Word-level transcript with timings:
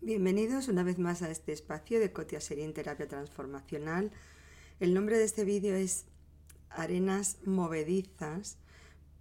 Bienvenidos 0.00 0.68
una 0.68 0.82
vez 0.82 0.98
más 0.98 1.22
a 1.22 1.30
este 1.30 1.52
espacio 1.52 2.00
de 2.00 2.12
Cotia 2.12 2.40
Serín 2.40 2.72
Terapia 2.72 3.06
Transformacional. 3.06 4.10
El 4.80 4.92
nombre 4.92 5.16
de 5.16 5.24
este 5.24 5.44
vídeo 5.44 5.74
es 5.76 6.06
Arenas 6.70 7.38
Movedizas 7.44 8.58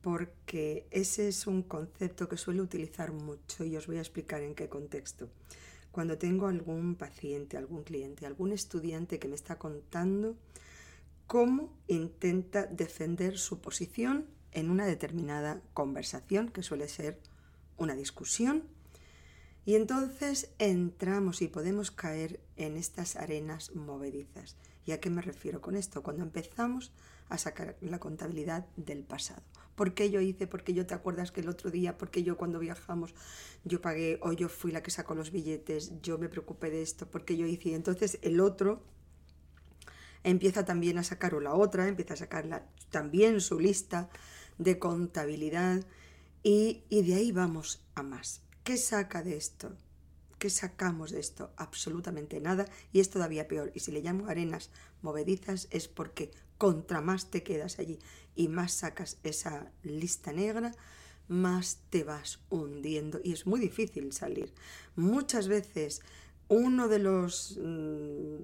porque 0.01 0.87
ese 0.91 1.27
es 1.27 1.45
un 1.45 1.63
concepto 1.63 2.27
que 2.27 2.37
suelo 2.37 2.63
utilizar 2.63 3.11
mucho 3.11 3.63
y 3.63 3.75
os 3.77 3.87
voy 3.87 3.97
a 3.97 4.01
explicar 4.01 4.41
en 4.41 4.55
qué 4.55 4.69
contexto. 4.69 5.29
Cuando 5.91 6.17
tengo 6.17 6.47
algún 6.47 6.95
paciente, 6.95 7.57
algún 7.57 7.83
cliente, 7.83 8.25
algún 8.25 8.51
estudiante 8.51 9.19
que 9.19 9.27
me 9.27 9.35
está 9.35 9.57
contando 9.57 10.35
cómo 11.27 11.77
intenta 11.87 12.65
defender 12.65 13.37
su 13.37 13.59
posición 13.59 14.25
en 14.57 14.71
una 14.71 14.87
determinada 14.87 15.61
conversación, 15.75 16.49
que 16.49 16.63
suele 16.63 16.87
ser 16.87 17.19
una 17.77 17.93
discusión, 17.93 18.63
y 19.65 19.75
entonces 19.75 20.49
entramos 20.57 21.43
y 21.43 21.47
podemos 21.47 21.91
caer 21.91 22.39
en 22.55 22.75
estas 22.75 23.17
arenas 23.17 23.75
movedizas. 23.75 24.55
¿Y 24.83 24.93
a 24.93 24.99
qué 24.99 25.11
me 25.11 25.21
refiero 25.21 25.61
con 25.61 25.75
esto? 25.75 26.01
Cuando 26.01 26.23
empezamos 26.23 26.91
a 27.29 27.37
sacar 27.37 27.77
la 27.81 27.99
contabilidad 27.99 28.65
del 28.77 29.03
pasado. 29.03 29.43
¿Por 29.75 29.93
qué 29.93 30.09
yo 30.09 30.21
hice? 30.21 30.47
¿Por 30.47 30.63
qué 30.63 30.73
yo 30.73 30.87
te 30.87 30.95
acuerdas 30.95 31.31
que 31.31 31.41
el 31.41 31.49
otro 31.49 31.69
día? 31.69 31.99
¿Por 31.99 32.09
qué 32.09 32.23
yo 32.23 32.35
cuando 32.35 32.57
viajamos 32.57 33.13
yo 33.63 33.79
pagué 33.79 34.17
o 34.23 34.31
yo 34.33 34.49
fui 34.49 34.71
la 34.71 34.81
que 34.81 34.89
sacó 34.89 35.13
los 35.13 35.29
billetes? 35.29 36.01
Yo 36.01 36.17
me 36.17 36.29
preocupé 36.29 36.71
de 36.71 36.81
esto, 36.81 37.05
¿por 37.11 37.25
qué 37.25 37.37
yo 37.37 37.45
hice? 37.45 37.69
Y 37.69 37.73
entonces 37.75 38.17
el 38.23 38.39
otro 38.39 38.81
empieza 40.23 40.65
también 40.65 40.97
a 40.97 41.03
sacar, 41.03 41.35
o 41.35 41.41
la 41.41 41.53
otra 41.53 41.87
empieza 41.87 42.15
a 42.15 42.17
sacar 42.17 42.67
también 42.89 43.39
su 43.39 43.59
lista 43.59 44.09
de 44.57 44.79
contabilidad 44.79 45.85
y, 46.43 46.83
y 46.89 47.03
de 47.03 47.15
ahí 47.15 47.31
vamos 47.31 47.81
a 47.95 48.03
más. 48.03 48.41
¿Qué 48.63 48.77
saca 48.77 49.23
de 49.23 49.37
esto? 49.37 49.75
¿Qué 50.39 50.49
sacamos 50.49 51.11
de 51.11 51.19
esto? 51.19 51.51
Absolutamente 51.57 52.39
nada 52.39 52.65
y 52.93 52.99
es 52.99 53.09
todavía 53.09 53.47
peor. 53.47 53.71
Y 53.73 53.79
si 53.79 53.91
le 53.91 54.01
llamo 54.01 54.27
arenas 54.27 54.69
movedizas 55.01 55.67
es 55.71 55.87
porque 55.87 56.31
contra 56.57 57.01
más 57.01 57.29
te 57.29 57.43
quedas 57.43 57.79
allí 57.79 57.99
y 58.35 58.47
más 58.47 58.73
sacas 58.73 59.17
esa 59.23 59.71
lista 59.83 60.31
negra, 60.31 60.73
más 61.27 61.79
te 61.89 62.03
vas 62.03 62.39
hundiendo 62.49 63.19
y 63.23 63.33
es 63.33 63.47
muy 63.47 63.59
difícil 63.59 64.11
salir. 64.13 64.53
Muchas 64.95 65.47
veces 65.47 66.01
uno 66.47 66.87
de 66.87 66.99
los 66.99 67.57
mm, 67.61 68.35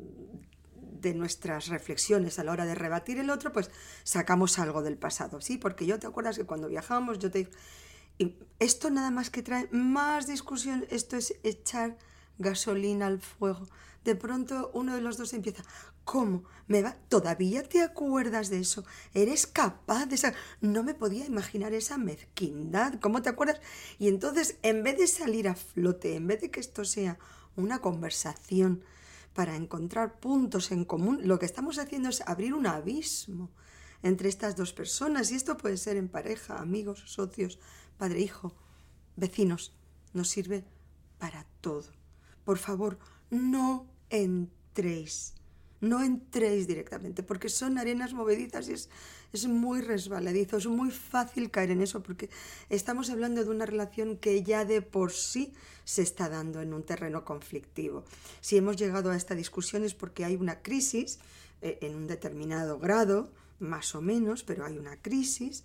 de 0.92 1.14
nuestras 1.14 1.68
reflexiones 1.68 2.40
a 2.40 2.44
la 2.44 2.52
hora 2.52 2.66
de 2.66 2.76
rebatir 2.76 3.20
el 3.20 3.30
otro, 3.30 3.52
pues 3.52 3.72
sacamos 4.04 4.60
algo 4.60 4.82
del 4.82 4.98
pasado, 4.98 5.42
¿sí? 5.42 5.58
Porque 5.58 5.86
yo 5.86 6.00
te 6.00 6.08
acuerdas 6.08 6.38
que 6.38 6.46
cuando 6.46 6.68
viajamos 6.68 7.20
yo 7.20 7.32
te 7.32 7.50
y 8.18 8.38
esto 8.60 8.90
nada 8.90 9.12
más 9.12 9.30
que 9.30 9.42
trae 9.42 9.68
más 9.72 10.28
discusión, 10.28 10.86
esto 10.90 11.18
es 11.18 11.36
echar 11.44 11.98
gasolina 12.38 13.08
al 13.08 13.20
fuego. 13.20 13.68
De 14.04 14.16
pronto 14.16 14.70
uno 14.74 14.96
de 14.96 15.02
los 15.02 15.18
dos 15.18 15.34
empieza, 15.34 15.64
¿cómo? 16.04 16.44
¿Me 16.68 16.82
va? 16.82 16.98
¿Todavía 17.10 17.64
te 17.64 17.82
acuerdas 17.82 18.50
de 18.50 18.60
eso? 18.60 18.86
¿Eres 19.14 19.48
capaz 19.48 20.06
de 20.06 20.16
esa? 20.16 20.34
No 20.62 20.84
me 20.84 20.94
podía 20.94 21.26
imaginar 21.26 21.74
esa 21.74 21.98
mezquindad. 21.98 23.00
¿Cómo 23.00 23.22
te 23.22 23.30
acuerdas? 23.30 23.62
Y 23.98 24.10
entonces, 24.10 24.58
en 24.62 24.84
vez 24.84 24.98
de 24.98 25.08
salir 25.08 25.48
a 25.48 25.56
flote, 25.56 26.16
en 26.16 26.28
vez 26.28 26.42
de 26.42 26.52
que 26.52 26.60
esto 26.60 26.86
sea 26.86 27.18
una 27.56 27.80
conversación 27.80 28.84
para 29.34 29.56
encontrar 29.56 30.20
puntos 30.20 30.72
en 30.72 30.86
común, 30.86 31.22
lo 31.24 31.40
que 31.40 31.46
estamos 31.46 31.80
haciendo 31.80 32.10
es 32.10 32.22
abrir 32.22 32.54
un 32.54 32.68
abismo 32.68 33.52
entre 34.04 34.30
estas 34.30 34.56
dos 34.56 34.74
personas. 34.74 35.32
Y 35.32 35.36
esto 35.36 35.58
puede 35.58 35.78
ser 35.78 35.98
en 35.98 36.10
pareja, 36.10 36.60
amigos, 36.60 37.04
socios, 37.08 37.60
padre, 37.98 38.22
hijo, 38.22 38.56
vecinos. 39.16 39.74
Nos 40.14 40.30
sirve 40.30 40.64
para 41.18 41.46
todo. 41.62 41.92
Por 42.44 42.58
favor, 42.58 43.00
no 43.32 43.88
entréis. 44.10 45.34
No 45.82 46.02
entréis 46.02 46.68
directamente, 46.68 47.24
porque 47.24 47.50
son 47.50 47.78
arenas 47.78 48.14
movedizas 48.14 48.70
y 48.70 48.74
es, 48.74 48.90
es 49.34 49.48
muy 49.48 49.82
resbaladizo, 49.82 50.58
es 50.58 50.68
muy 50.68 50.92
fácil 50.92 51.50
caer 51.50 51.72
en 51.72 51.82
eso, 51.82 52.04
porque 52.04 52.30
estamos 52.70 53.10
hablando 53.10 53.44
de 53.44 53.50
una 53.50 53.66
relación 53.66 54.18
que 54.18 54.44
ya 54.44 54.64
de 54.64 54.82
por 54.82 55.12
sí 55.12 55.54
se 55.84 56.04
está 56.04 56.30
dando 56.30 56.62
en 56.62 56.74
un 56.74 56.84
terreno 56.84 57.26
conflictivo. 57.26 58.06
Si 58.42 58.58
hemos 58.58 58.78
llegado 58.78 59.10
a 59.10 59.18
esta 59.18 59.36
discusión 59.36 59.84
es 59.84 59.96
porque 59.96 60.24
hay 60.24 60.36
una 60.36 60.62
crisis 60.62 61.20
eh, 61.62 61.80
en 61.82 61.96
un 61.96 62.08
determinado 62.08 62.78
grado, 62.78 63.32
más 63.60 63.96
o 63.96 64.02
menos, 64.02 64.44
pero 64.44 64.66
hay 64.66 64.78
una 64.78 65.02
crisis, 65.02 65.64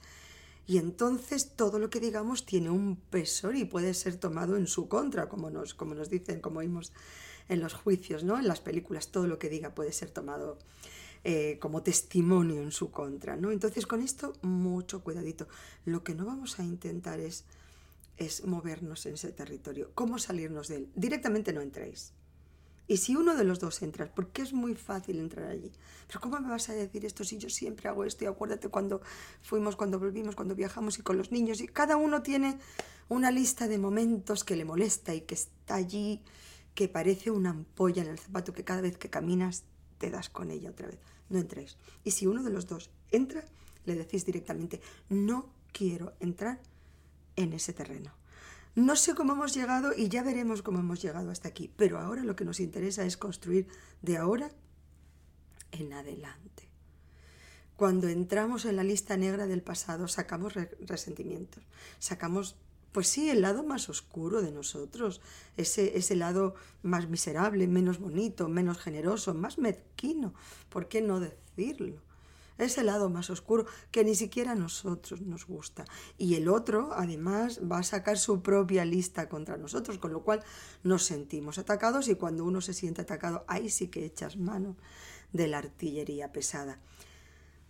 y 0.66 0.78
entonces 0.78 1.52
todo 1.56 1.78
lo 1.78 1.90
que 1.90 2.00
digamos 2.00 2.46
tiene 2.46 2.70
un 2.70 2.96
peso 2.96 3.52
y 3.52 3.64
puede 3.64 3.94
ser 3.94 4.16
tomado 4.16 4.56
en 4.56 4.66
su 4.66 4.88
contra, 4.88 5.28
como 5.28 5.50
nos, 5.50 5.74
como 5.74 5.94
nos 5.94 6.10
dicen, 6.10 6.40
como 6.40 6.60
vimos 6.60 6.92
en 7.48 7.60
los 7.60 7.74
juicios, 7.74 8.24
¿no? 8.24 8.38
En 8.38 8.46
las 8.46 8.60
películas, 8.60 9.08
todo 9.08 9.26
lo 9.26 9.38
que 9.38 9.48
diga 9.48 9.74
puede 9.74 9.92
ser 9.92 10.10
tomado 10.10 10.58
eh, 11.24 11.58
como 11.60 11.82
testimonio 11.82 12.62
en 12.62 12.72
su 12.72 12.90
contra, 12.90 13.36
¿no? 13.36 13.50
Entonces 13.50 13.86
con 13.86 14.02
esto 14.02 14.34
mucho 14.42 15.02
cuidadito. 15.02 15.48
Lo 15.84 16.04
que 16.04 16.14
no 16.14 16.24
vamos 16.24 16.58
a 16.58 16.64
intentar 16.64 17.20
es, 17.20 17.44
es 18.16 18.44
movernos 18.46 19.04
en 19.06 19.14
ese 19.14 19.32
territorio. 19.32 19.90
¿Cómo 19.94 20.18
salirnos 20.18 20.68
de 20.68 20.76
él? 20.76 20.88
Directamente 20.94 21.52
no 21.52 21.60
entréis. 21.60 22.12
Y 22.90 22.96
si 22.96 23.14
uno 23.14 23.36
de 23.36 23.44
los 23.44 23.60
dos 23.60 23.82
entra, 23.82 24.10
porque 24.14 24.40
es 24.40 24.54
muy 24.54 24.74
fácil 24.74 25.18
entrar 25.18 25.50
allí. 25.50 25.70
Pero 26.06 26.20
¿cómo 26.20 26.40
me 26.40 26.48
vas 26.48 26.70
a 26.70 26.72
decir 26.72 27.04
esto 27.04 27.22
si 27.22 27.36
yo 27.36 27.50
siempre 27.50 27.86
hago 27.86 28.02
esto? 28.04 28.24
Y 28.24 28.28
acuérdate 28.28 28.70
cuando 28.70 29.02
fuimos, 29.42 29.76
cuando 29.76 29.98
volvimos, 29.98 30.34
cuando 30.34 30.54
viajamos 30.54 30.98
y 30.98 31.02
con 31.02 31.18
los 31.18 31.30
niños. 31.30 31.60
Y 31.60 31.68
cada 31.68 31.96
uno 31.96 32.22
tiene 32.22 32.58
una 33.10 33.30
lista 33.30 33.68
de 33.68 33.76
momentos 33.76 34.42
que 34.42 34.56
le 34.56 34.64
molesta 34.64 35.14
y 35.14 35.20
que 35.20 35.34
está 35.34 35.74
allí 35.74 36.22
que 36.74 36.88
parece 36.88 37.30
una 37.30 37.50
ampolla 37.50 38.02
en 38.02 38.08
el 38.08 38.18
zapato 38.18 38.54
que 38.54 38.64
cada 38.64 38.80
vez 38.80 38.96
que 38.96 39.10
caminas 39.10 39.64
te 39.98 40.10
das 40.10 40.30
con 40.30 40.50
ella 40.50 40.70
otra 40.70 40.88
vez. 40.88 40.98
No 41.28 41.38
entréis. 41.38 41.76
Y 42.04 42.12
si 42.12 42.26
uno 42.26 42.42
de 42.42 42.50
los 42.50 42.66
dos 42.66 42.90
entra, 43.10 43.44
le 43.84 43.94
decís 43.94 44.24
directamente, 44.24 44.80
no 45.08 45.50
quiero 45.72 46.14
entrar 46.20 46.60
en 47.36 47.52
ese 47.52 47.72
terreno. 47.72 48.12
No 48.74 48.96
sé 48.96 49.14
cómo 49.14 49.32
hemos 49.32 49.54
llegado 49.54 49.92
y 49.96 50.08
ya 50.08 50.22
veremos 50.22 50.62
cómo 50.62 50.78
hemos 50.78 51.02
llegado 51.02 51.30
hasta 51.30 51.48
aquí, 51.48 51.72
pero 51.76 51.98
ahora 51.98 52.22
lo 52.22 52.36
que 52.36 52.44
nos 52.44 52.60
interesa 52.60 53.04
es 53.04 53.16
construir 53.16 53.66
de 54.02 54.16
ahora 54.16 54.50
en 55.72 55.92
adelante. 55.92 56.68
Cuando 57.76 58.08
entramos 58.08 58.64
en 58.64 58.76
la 58.76 58.84
lista 58.84 59.16
negra 59.16 59.46
del 59.46 59.62
pasado, 59.62 60.08
sacamos 60.08 60.54
resentimientos, 60.80 61.64
sacamos 61.98 62.56
pues 62.98 63.06
sí, 63.06 63.30
el 63.30 63.42
lado 63.42 63.62
más 63.62 63.88
oscuro 63.88 64.42
de 64.42 64.50
nosotros, 64.50 65.20
ese, 65.56 65.96
ese 65.96 66.16
lado 66.16 66.56
más 66.82 67.08
miserable, 67.08 67.68
menos 67.68 68.00
bonito, 68.00 68.48
menos 68.48 68.76
generoso, 68.78 69.34
más 69.34 69.56
mezquino, 69.56 70.34
¿por 70.68 70.88
qué 70.88 71.00
no 71.00 71.20
decirlo? 71.20 72.02
Ese 72.58 72.82
lado 72.82 73.08
más 73.08 73.30
oscuro 73.30 73.66
que 73.92 74.02
ni 74.02 74.16
siquiera 74.16 74.50
a 74.50 74.56
nosotros 74.56 75.20
nos 75.20 75.46
gusta. 75.46 75.84
Y 76.16 76.34
el 76.34 76.48
otro, 76.48 76.90
además, 76.92 77.60
va 77.60 77.78
a 77.78 77.82
sacar 77.84 78.18
su 78.18 78.42
propia 78.42 78.84
lista 78.84 79.28
contra 79.28 79.56
nosotros, 79.56 79.98
con 79.98 80.12
lo 80.12 80.24
cual 80.24 80.42
nos 80.82 81.04
sentimos 81.04 81.58
atacados 81.58 82.08
y 82.08 82.16
cuando 82.16 82.42
uno 82.42 82.60
se 82.60 82.74
siente 82.74 83.02
atacado, 83.02 83.44
ahí 83.46 83.70
sí 83.70 83.86
que 83.86 84.06
echas 84.06 84.36
mano 84.36 84.76
de 85.32 85.46
la 85.46 85.58
artillería 85.58 86.32
pesada. 86.32 86.80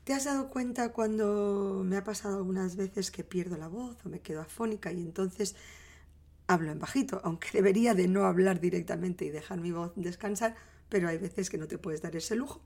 ¿Te 0.09 0.15
has 0.15 0.25
dado 0.25 0.49
cuenta 0.49 0.91
cuando 0.95 1.83
me 1.85 1.99
ha 1.99 2.03
pasado 2.03 2.39
algunas 2.39 2.77
veces 2.77 3.11
que 3.11 3.25
pierdo 3.25 3.59
la 3.59 3.69
voz 3.69 3.99
o 4.07 4.09
me 4.09 4.21
quedo 4.21 4.41
afónica 4.41 4.91
y 4.91 5.03
entonces 5.03 5.55
hablo 6.47 6.73
en 6.73 6.79
bajito, 6.79 7.21
aunque 7.25 7.49
debería 7.53 7.93
de 7.93 8.09
no 8.09 8.25
hablar 8.25 8.59
directamente 8.59 9.27
y 9.27 9.29
dejar 9.29 9.61
mi 9.61 9.71
voz 9.71 9.93
descansar, 9.97 10.57
pero 10.89 11.09
hay 11.09 11.19
veces 11.19 11.51
que 11.51 11.59
no 11.59 11.69
te 11.69 11.77
puedes 11.77 12.01
dar 12.01 12.17
ese 12.17 12.37
lujo 12.37 12.63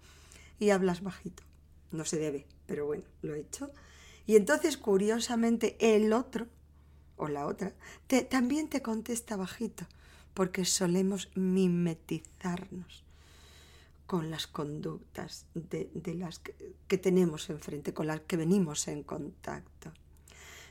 y 0.60 0.70
hablas 0.70 1.02
bajito. 1.02 1.42
No 1.90 2.04
se 2.04 2.20
debe, 2.20 2.46
pero 2.66 2.86
bueno, 2.86 3.02
lo 3.22 3.34
he 3.34 3.40
hecho. 3.40 3.72
Y 4.24 4.36
entonces, 4.36 4.76
curiosamente, 4.76 5.76
el 5.80 6.12
otro 6.12 6.46
o 7.16 7.26
la 7.26 7.46
otra 7.46 7.74
te, 8.06 8.22
también 8.22 8.68
te 8.68 8.82
contesta 8.82 9.34
bajito, 9.34 9.84
porque 10.32 10.64
solemos 10.64 11.28
mimetizarnos 11.34 13.02
con 14.12 14.30
las 14.30 14.46
conductas 14.46 15.46
de, 15.54 15.88
las 16.14 16.38
que, 16.38 16.98
tenemos 16.98 17.48
enfrente, 17.48 17.94
con 17.94 18.06
las 18.06 18.20
que 18.20 18.36
venimos 18.36 18.86
en 18.88 19.04
contacto. 19.04 19.90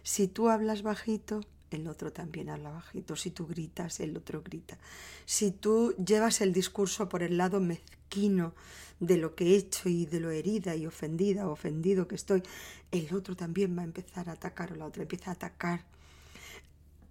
Si 0.04 0.28
tú 0.28 0.50
hablas 0.50 0.84
bajito, 0.84 1.42
el 1.72 1.88
otro 1.88 2.14
también 2.14 2.52
habla 2.52 2.70
bajito. 2.70 3.16
Si 3.16 3.32
tú 3.32 3.48
gritas, 3.48 4.00
el 4.00 4.16
otro 4.16 4.44
grita. 4.44 4.78
Si 5.26 5.50
tú 5.50 5.96
llevas 5.96 6.42
el 6.42 6.54
discurso 6.54 7.10
por 7.10 7.24
el 7.24 7.38
lado 7.38 7.60
mezquino 7.60 8.54
de 9.00 9.18
lo 9.18 9.34
que 9.34 9.48
he 9.48 9.56
hecho 9.56 9.90
y 9.90 10.06
de 10.06 10.20
lo 10.20 10.30
herida 10.30 10.76
y 10.76 10.86
ofendida 10.86 11.48
o 11.48 11.52
ofendido 11.54 12.08
que 12.08 12.14
estoy, 12.14 12.44
el 12.92 13.12
otro 13.12 13.36
también 13.36 13.76
va 13.76 13.82
a 13.82 13.86
empezar 13.86 14.30
a 14.30 14.34
atacar 14.34 14.72
o 14.72 14.76
la 14.76 14.86
otra 14.86 15.02
empieza 15.02 15.32
a 15.32 15.34
atacar. 15.34 15.84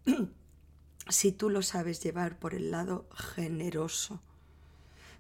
si 1.09 1.33
tú 1.33 1.51
lo 1.51 1.63
sabes 1.63 2.01
llevar 2.01 2.39
por 2.39 2.55
el 2.55 2.71
lado 2.71 3.09
generoso, 3.35 4.21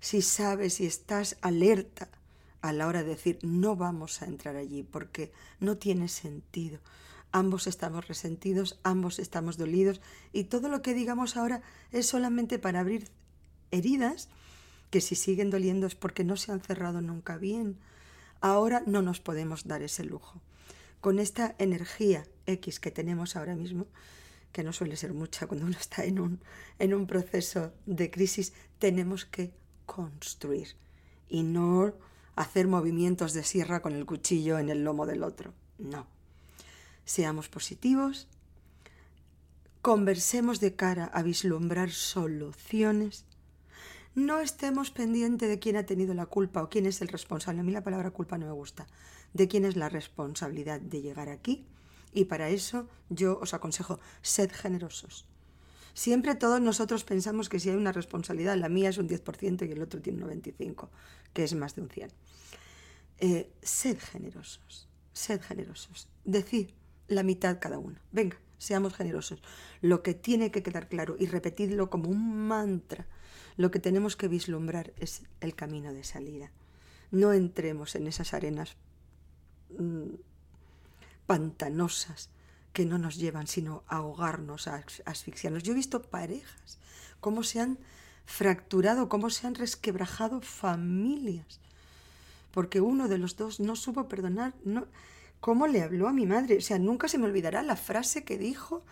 si 0.00 0.22
sabes 0.22 0.80
y 0.80 0.86
estás 0.86 1.36
alerta 1.42 2.08
a 2.62 2.72
la 2.72 2.86
hora 2.86 3.02
de 3.02 3.10
decir 3.10 3.38
no 3.42 3.76
vamos 3.76 4.22
a 4.22 4.26
entrar 4.26 4.56
allí 4.56 4.82
porque 4.82 5.32
no 5.60 5.76
tiene 5.76 6.08
sentido. 6.08 6.80
ambos 7.32 7.68
estamos 7.68 8.08
resentidos, 8.08 8.80
ambos 8.82 9.20
estamos 9.20 9.56
dolidos 9.56 10.00
y 10.32 10.44
todo 10.44 10.68
lo 10.68 10.82
que 10.82 10.94
digamos 10.94 11.36
ahora 11.36 11.62
es 11.92 12.06
solamente 12.06 12.58
para 12.58 12.80
abrir 12.80 13.08
heridas 13.70 14.28
que 14.90 15.00
si 15.00 15.14
siguen 15.14 15.50
doliendo 15.50 15.86
es 15.86 15.94
porque 15.94 16.24
no 16.24 16.36
se 16.36 16.50
han 16.50 16.60
cerrado 16.60 17.00
nunca 17.00 17.38
bien. 17.38 17.78
Ahora 18.40 18.82
no 18.86 19.02
nos 19.02 19.20
podemos 19.20 19.68
dar 19.68 19.82
ese 19.82 20.04
lujo. 20.04 20.40
Con 21.00 21.18
esta 21.18 21.54
energía 21.58 22.26
X 22.46 22.80
que 22.80 22.90
tenemos 22.90 23.36
ahora 23.36 23.54
mismo, 23.54 23.86
que 24.52 24.64
no 24.64 24.72
suele 24.72 24.96
ser 24.96 25.14
mucha 25.14 25.46
cuando 25.46 25.66
uno 25.66 25.78
está 25.78 26.04
en 26.04 26.18
un, 26.18 26.40
en 26.78 26.94
un 26.94 27.06
proceso 27.06 27.72
de 27.86 28.10
crisis, 28.10 28.52
tenemos 28.78 29.24
que 29.24 29.52
construir 29.94 30.76
y 31.28 31.42
no 31.42 31.92
hacer 32.36 32.68
movimientos 32.68 33.32
de 33.32 33.42
sierra 33.42 33.82
con 33.82 33.92
el 33.92 34.06
cuchillo 34.06 34.58
en 34.58 34.68
el 34.68 34.84
lomo 34.84 35.04
del 35.04 35.24
otro. 35.24 35.52
No. 35.78 36.06
Seamos 37.04 37.48
positivos, 37.48 38.28
conversemos 39.82 40.60
de 40.60 40.76
cara 40.76 41.06
a 41.06 41.22
vislumbrar 41.22 41.90
soluciones, 41.90 43.24
no 44.14 44.40
estemos 44.40 44.92
pendientes 44.92 45.48
de 45.48 45.58
quién 45.58 45.76
ha 45.76 45.86
tenido 45.86 46.14
la 46.14 46.26
culpa 46.26 46.62
o 46.62 46.68
quién 46.68 46.86
es 46.86 47.00
el 47.00 47.08
responsable. 47.08 47.60
A 47.60 47.64
mí 47.64 47.72
la 47.72 47.84
palabra 47.84 48.10
culpa 48.10 48.38
no 48.38 48.46
me 48.46 48.52
gusta. 48.52 48.86
De 49.32 49.46
quién 49.46 49.64
es 49.64 49.76
la 49.76 49.88
responsabilidad 49.88 50.80
de 50.80 51.00
llegar 51.00 51.28
aquí. 51.28 51.64
Y 52.12 52.24
para 52.24 52.48
eso 52.48 52.88
yo 53.08 53.38
os 53.40 53.54
aconsejo, 53.54 54.00
sed 54.20 54.50
generosos. 54.52 55.26
Siempre 55.94 56.34
todos 56.34 56.60
nosotros 56.60 57.04
pensamos 57.04 57.48
que 57.48 57.58
si 57.58 57.70
hay 57.70 57.76
una 57.76 57.92
responsabilidad, 57.92 58.56
la 58.56 58.68
mía 58.68 58.88
es 58.88 58.98
un 58.98 59.08
10% 59.08 59.68
y 59.68 59.72
el 59.72 59.82
otro 59.82 60.00
tiene 60.00 60.24
un 60.24 60.30
95%, 60.30 60.88
que 61.32 61.44
es 61.44 61.54
más 61.54 61.74
de 61.74 61.82
un 61.82 61.88
100%. 61.88 62.10
Eh, 63.18 63.52
sed 63.62 63.98
generosos, 63.98 64.88
sed 65.12 65.42
generosos. 65.42 66.08
Decid 66.24 66.70
la 67.08 67.22
mitad 67.22 67.58
cada 67.60 67.78
uno. 67.78 67.98
Venga, 68.12 68.38
seamos 68.58 68.94
generosos. 68.94 69.42
Lo 69.82 70.02
que 70.02 70.14
tiene 70.14 70.50
que 70.50 70.62
quedar 70.62 70.88
claro 70.88 71.16
y 71.18 71.26
repetidlo 71.26 71.90
como 71.90 72.08
un 72.08 72.46
mantra. 72.48 73.06
Lo 73.56 73.70
que 73.70 73.80
tenemos 73.80 74.16
que 74.16 74.28
vislumbrar 74.28 74.94
es 74.96 75.22
el 75.40 75.54
camino 75.54 75.92
de 75.92 76.04
salida. 76.04 76.50
No 77.10 77.32
entremos 77.32 77.94
en 77.94 78.06
esas 78.06 78.32
arenas 78.32 78.76
mm, 79.78 80.14
pantanosas 81.26 82.30
que 82.72 82.86
no 82.86 82.98
nos 82.98 83.16
llevan 83.16 83.46
sino 83.46 83.82
a 83.88 83.96
ahogarnos, 83.96 84.68
a 84.68 84.84
asfixiarnos. 85.04 85.62
Yo 85.62 85.72
he 85.72 85.76
visto 85.76 86.02
parejas, 86.02 86.78
cómo 87.20 87.42
se 87.42 87.60
han 87.60 87.78
fracturado, 88.26 89.08
cómo 89.08 89.30
se 89.30 89.46
han 89.46 89.54
resquebrajado 89.54 90.40
familias 90.40 91.60
porque 92.52 92.80
uno 92.80 93.08
de 93.08 93.18
los 93.18 93.36
dos 93.36 93.60
no 93.60 93.76
supo 93.76 94.08
perdonar, 94.08 94.54
no, 94.64 94.86
cómo 95.40 95.66
le 95.66 95.82
habló 95.82 96.08
a 96.08 96.12
mi 96.12 96.26
madre. 96.26 96.58
O 96.58 96.60
sea, 96.60 96.78
nunca 96.78 97.08
se 97.08 97.18
me 97.18 97.26
olvidará 97.26 97.62
la 97.62 97.76
frase 97.76 98.24
que 98.24 98.38
dijo 98.38 98.82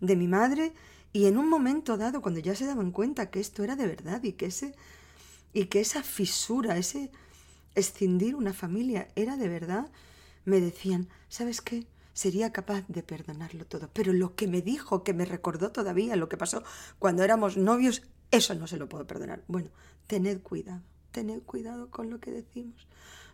de 0.00 0.16
mi 0.16 0.28
madre 0.28 0.72
y 1.12 1.26
en 1.26 1.36
un 1.36 1.48
momento 1.48 1.96
dado, 1.96 2.22
cuando 2.22 2.40
ya 2.40 2.54
se 2.54 2.66
daban 2.66 2.92
cuenta 2.92 3.30
que 3.30 3.40
esto 3.40 3.64
era 3.64 3.76
de 3.76 3.86
verdad 3.86 4.22
y 4.22 4.32
que, 4.32 4.46
ese, 4.46 4.74
y 5.52 5.66
que 5.66 5.80
esa 5.80 6.02
fisura, 6.02 6.76
ese 6.76 7.10
escindir 7.74 8.34
una 8.34 8.52
familia 8.52 9.08
era 9.16 9.36
de 9.36 9.48
verdad, 9.48 9.90
me 10.44 10.60
decían, 10.60 11.08
¿sabes 11.28 11.60
qué? 11.60 11.86
Sería 12.22 12.52
capaz 12.52 12.82
de 12.88 13.04
perdonarlo 13.04 13.64
todo. 13.64 13.90
Pero 13.92 14.12
lo 14.12 14.34
que 14.34 14.48
me 14.48 14.60
dijo, 14.60 15.04
que 15.04 15.14
me 15.14 15.24
recordó 15.24 15.70
todavía 15.70 16.16
lo 16.16 16.28
que 16.28 16.36
pasó 16.36 16.64
cuando 16.98 17.22
éramos 17.22 17.56
novios, 17.56 18.02
eso 18.32 18.54
no 18.56 18.66
se 18.66 18.76
lo 18.76 18.88
puedo 18.88 19.06
perdonar. 19.06 19.44
Bueno, 19.46 19.70
tened 20.08 20.40
cuidado 20.40 20.82
tened 21.12 21.42
cuidado 21.42 21.90
con 21.90 22.10
lo 22.10 22.18
que 22.20 22.30
decimos. 22.30 22.86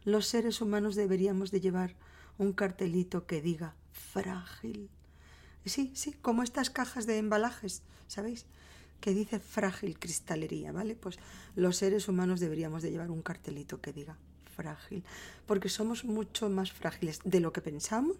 Los 0.04 0.26
seres 0.26 0.60
humanos 0.60 0.96
deberíamos 0.96 1.50
de 1.50 1.60
llevar 1.60 1.96
un 2.38 2.52
cartelito 2.52 3.26
que 3.26 3.40
diga 3.40 3.74
frágil. 3.92 4.90
Sí, 5.64 5.92
sí, 5.94 6.12
como 6.12 6.42
estas 6.42 6.68
cajas 6.70 7.06
de 7.06 7.18
embalajes, 7.18 7.82
¿sabéis? 8.06 8.46
Que 9.00 9.14
dice 9.14 9.38
frágil 9.38 9.98
cristalería, 9.98 10.72
¿vale? 10.72 10.94
Pues 10.94 11.18
los 11.56 11.76
seres 11.78 12.08
humanos 12.08 12.40
deberíamos 12.40 12.82
de 12.82 12.90
llevar 12.90 13.10
un 13.10 13.22
cartelito 13.22 13.80
que 13.80 13.92
diga 13.92 14.18
frágil, 14.54 15.04
porque 15.46 15.68
somos 15.68 16.04
mucho 16.04 16.50
más 16.50 16.72
frágiles 16.72 17.20
de 17.24 17.40
lo 17.40 17.52
que 17.52 17.62
pensamos 17.62 18.16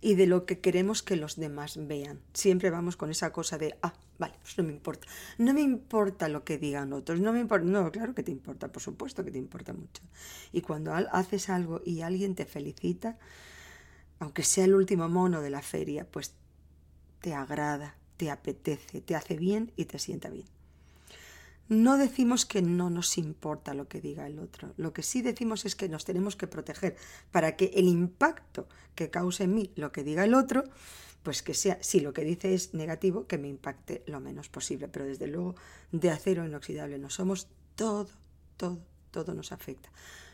y 0.00 0.14
de 0.14 0.26
lo 0.26 0.46
que 0.46 0.60
queremos 0.60 1.02
que 1.02 1.16
los 1.16 1.36
demás 1.36 1.78
vean. 1.86 2.20
Siempre 2.32 2.70
vamos 2.70 2.96
con 2.96 3.10
esa 3.10 3.32
cosa 3.32 3.58
de, 3.58 3.76
ah, 3.82 3.94
vale, 4.18 4.34
pues 4.42 4.58
no 4.58 4.64
me 4.64 4.72
importa. 4.72 5.06
No 5.38 5.54
me 5.54 5.62
importa 5.62 6.28
lo 6.28 6.44
que 6.44 6.58
digan 6.58 6.92
otros, 6.92 7.20
no 7.20 7.32
me 7.32 7.40
importa. 7.40 7.66
No, 7.66 7.90
claro 7.90 8.14
que 8.14 8.22
te 8.22 8.30
importa, 8.30 8.70
por 8.70 8.82
supuesto 8.82 9.24
que 9.24 9.30
te 9.30 9.38
importa 9.38 9.72
mucho. 9.72 10.02
Y 10.52 10.60
cuando 10.60 10.92
haces 10.92 11.48
algo 11.48 11.80
y 11.84 12.02
alguien 12.02 12.34
te 12.34 12.46
felicita, 12.46 13.18
aunque 14.18 14.42
sea 14.42 14.64
el 14.64 14.74
último 14.74 15.08
mono 15.08 15.40
de 15.40 15.50
la 15.50 15.62
feria, 15.62 16.06
pues 16.10 16.34
te 17.20 17.34
agrada, 17.34 17.96
te 18.16 18.30
apetece, 18.30 19.00
te 19.00 19.16
hace 19.16 19.36
bien 19.36 19.72
y 19.76 19.86
te 19.86 19.98
sienta 19.98 20.28
bien. 20.28 20.46
No 21.68 21.96
decimos 21.96 22.44
que 22.44 22.60
no 22.60 22.90
nos 22.90 23.16
importa 23.16 23.72
lo 23.72 23.88
que 23.88 24.00
diga 24.00 24.26
el 24.26 24.38
otro. 24.38 24.74
Lo 24.76 24.92
que 24.92 25.02
sí 25.02 25.22
decimos 25.22 25.64
es 25.64 25.74
que 25.74 25.88
nos 25.88 26.04
tenemos 26.04 26.36
que 26.36 26.46
proteger 26.46 26.96
para 27.30 27.56
que 27.56 27.72
el 27.74 27.88
impacto 27.88 28.68
que 28.94 29.10
cause 29.10 29.44
en 29.44 29.54
mí 29.54 29.72
lo 29.74 29.90
que 29.90 30.04
diga 30.04 30.24
el 30.24 30.34
otro, 30.34 30.64
pues 31.22 31.42
que 31.42 31.54
sea, 31.54 31.78
si 31.80 32.00
lo 32.00 32.12
que 32.12 32.22
dice 32.22 32.52
es 32.52 32.74
negativo, 32.74 33.26
que 33.26 33.38
me 33.38 33.48
impacte 33.48 34.02
lo 34.06 34.20
menos 34.20 34.50
posible. 34.50 34.88
Pero 34.88 35.06
desde 35.06 35.26
luego, 35.26 35.54
de 35.90 36.10
acero 36.10 36.44
inoxidable 36.44 36.98
no 36.98 37.08
somos, 37.08 37.48
todo, 37.76 38.08
todo, 38.58 38.78
todo 39.10 39.32
nos 39.32 39.50
afecta. 39.50 39.90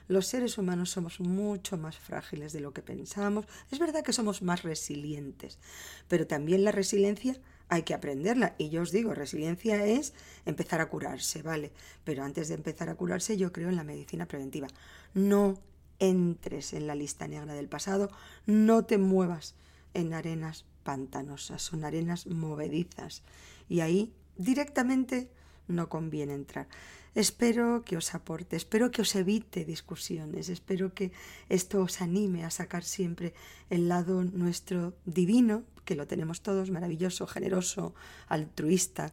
Los 0.09 0.27
seres 0.27 0.59
humanos 0.59 0.91
somos 0.91 1.21
mucho 1.21 1.79
más 1.79 1.97
frágiles 1.97 2.53
de 2.53 2.59
lo 2.59 2.73
que 2.73 2.83
pensamos. 2.83 3.47
Es 3.71 3.79
verdad 3.79 4.03
que 4.03 4.13
somos 4.13 4.43
más 4.43 4.65
resilientes, 4.65 5.61
pero 6.09 6.27
también 6.27 6.65
la 6.65 6.73
resiliencia 6.73 7.37
hay 7.71 7.85
que 7.85 7.95
aprenderla. 7.95 8.55
Y 8.59 8.69
yo 8.69 8.83
os 8.83 8.93
digo, 8.93 9.15
resiliencia 9.15 9.87
es 9.87 10.13
empezar 10.45 10.81
a 10.81 10.91
curarse, 10.91 11.43
¿vale? 11.43 11.73
Pero 12.05 12.25
antes 12.25 12.49
de 12.49 12.55
empezar 12.55 12.91
a 12.91 12.97
curarse, 12.97 13.37
yo 13.37 13.53
creo 13.53 13.69
en 13.69 13.77
la 13.77 13.85
medicina 13.85 14.27
preventiva. 14.27 14.69
No 15.15 15.59
entres 16.01 16.73
en 16.73 16.87
la 16.87 16.95
lista 16.95 17.29
negra 17.29 17.55
del 17.55 17.69
pasado, 17.69 18.11
no 18.45 18.85
te 18.85 18.99
muevas 18.99 19.55
en 19.95 20.13
arenas 20.15 20.65
pantanosas, 20.83 21.63
son 21.63 21.85
arenas 21.85 22.27
movedizas. 22.27 23.23
Y 23.69 23.81
ahí 23.81 24.13
directamente 24.37 25.31
no 25.69 25.89
conviene 25.89 26.35
entrar. 26.35 26.67
Espero 27.15 27.83
que 27.85 27.97
os 27.97 28.15
aporte, 28.15 28.55
espero 28.55 28.91
que 28.91 29.03
os 29.03 29.15
evite 29.19 29.65
discusiones, 29.65 30.49
espero 30.49 30.95
que 30.95 31.11
esto 31.49 31.83
os 31.83 32.01
anime 32.01 32.45
a 32.45 32.51
sacar 32.51 32.85
siempre 32.85 33.35
el 33.69 33.89
lado 33.89 34.23
nuestro 34.23 34.95
divino, 35.05 35.65
que 35.85 35.97
lo 35.97 36.07
tenemos 36.07 36.41
todos, 36.41 36.71
maravilloso, 36.71 37.27
generoso, 37.27 37.95
altruista. 38.29 39.13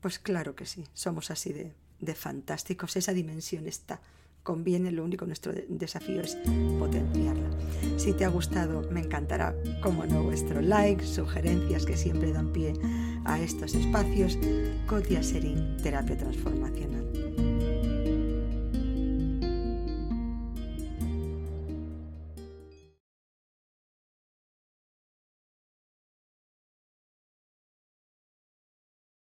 Pues 0.00 0.18
claro 0.18 0.56
que 0.56 0.66
sí, 0.66 0.84
somos 0.92 1.30
así 1.30 1.52
de, 1.52 1.72
de 2.00 2.14
fantásticos, 2.14 2.96
esa 2.96 3.12
dimensión 3.12 3.68
está 3.68 4.02
conviene, 4.50 4.90
lo 4.90 5.04
único 5.04 5.26
nuestro 5.26 5.52
desafío 5.68 6.22
es 6.22 6.36
potenciarla. 6.80 7.48
Si 7.96 8.12
te 8.12 8.24
ha 8.24 8.28
gustado, 8.28 8.82
me 8.90 8.98
encantará, 8.98 9.54
como 9.80 10.04
no, 10.06 10.24
vuestro 10.24 10.60
like, 10.60 11.04
sugerencias 11.04 11.86
que 11.86 11.96
siempre 11.96 12.32
dan 12.32 12.52
pie 12.52 12.72
a 13.24 13.40
estos 13.40 13.76
espacios. 13.76 14.36
Cotia 14.88 15.20
Terapia 15.84 16.16
Transformacional. 16.16 17.06